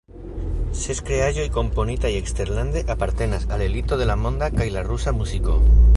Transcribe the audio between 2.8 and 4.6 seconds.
apartenas al elito de la monda